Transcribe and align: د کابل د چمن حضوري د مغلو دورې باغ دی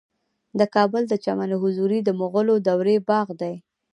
د 0.59 0.61
کابل 0.75 1.03
د 1.07 1.13
چمن 1.23 1.49
حضوري 1.61 1.99
د 2.03 2.09
مغلو 2.21 2.55
دورې 2.67 2.95
باغ 3.09 3.27
دی 3.41 3.55